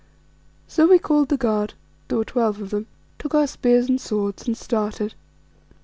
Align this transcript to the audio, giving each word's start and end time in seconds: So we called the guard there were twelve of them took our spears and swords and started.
So 0.67 0.87
we 0.87 0.97
called 0.97 1.29
the 1.29 1.37
guard 1.37 1.75
there 2.07 2.17
were 2.17 2.25
twelve 2.25 2.59
of 2.59 2.71
them 2.71 2.87
took 3.19 3.35
our 3.35 3.45
spears 3.45 3.87
and 3.87 4.01
swords 4.01 4.47
and 4.47 4.57
started. 4.57 5.13